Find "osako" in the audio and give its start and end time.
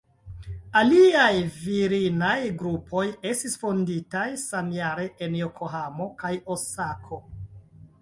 6.59-7.27